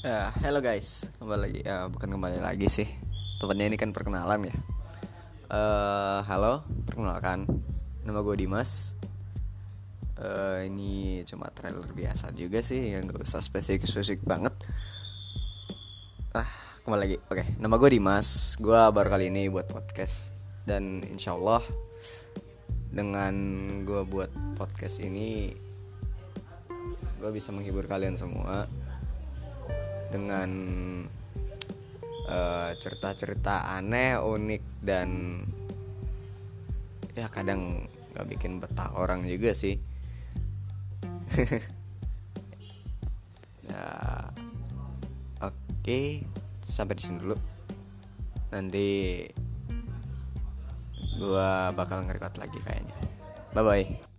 Ya, 0.00 0.32
hello 0.40 0.64
guys, 0.64 1.12
kembali 1.20 1.40
lagi. 1.44 1.60
Ya, 1.60 1.84
bukan 1.84 2.08
kembali 2.08 2.40
lagi 2.40 2.72
sih. 2.72 2.88
Tepatnya 3.36 3.68
ini 3.68 3.76
kan 3.76 3.92
perkenalan 3.92 4.48
ya. 4.48 4.56
Eh, 5.52 6.20
halo, 6.24 6.64
perkenalkan. 6.88 7.44
Nama 8.08 8.24
gue 8.24 8.32
Dimas. 8.40 8.96
Eh, 10.16 10.72
ini 10.72 11.20
cuma 11.28 11.52
trailer 11.52 11.84
biasa 11.84 12.32
juga 12.32 12.64
sih, 12.64 12.96
yang 12.96 13.12
gak 13.12 13.28
usah 13.28 13.44
spesifik-spesifik 13.44 14.24
banget. 14.24 14.56
Ah, 16.32 16.48
kembali 16.88 17.00
lagi. 17.04 17.16
Oke, 17.28 17.44
nama 17.60 17.76
gue 17.76 18.00
Dimas. 18.00 18.56
Gue 18.56 18.80
baru 18.80 19.12
kali 19.12 19.28
ini 19.28 19.52
buat 19.52 19.68
podcast. 19.68 20.32
Dan 20.64 21.04
insya 21.12 21.36
Allah 21.36 21.60
dengan 22.88 23.36
gue 23.84 24.00
buat 24.08 24.32
podcast 24.56 25.04
ini, 25.04 25.52
gue 27.20 27.30
bisa 27.36 27.52
menghibur 27.52 27.84
kalian 27.84 28.16
semua 28.16 28.64
dengan 30.10 30.50
eh, 32.26 32.70
cerita-cerita 32.76 33.70
aneh, 33.78 34.18
unik 34.18 34.62
dan 34.82 35.08
ya 37.14 37.26
kadang 37.30 37.86
nggak 38.14 38.26
bikin 38.36 38.58
betah 38.58 38.90
orang 38.98 39.24
juga 39.26 39.54
sih. 39.54 39.78
ya, 43.70 43.86
oke, 45.38 46.00
sampai 46.66 46.94
di 46.98 47.02
sini 47.02 47.18
dulu. 47.22 47.38
Nanti 48.50 49.22
gua 51.22 51.70
bakal 51.70 52.02
ngerekat 52.04 52.34
lagi 52.42 52.58
kayaknya. 52.66 52.96
Bye 53.54 53.62
bye. 53.62 54.09